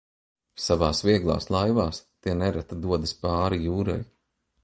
[0.67, 4.01] Savās vieglās laivās tie nereti dodas pāri jūrai.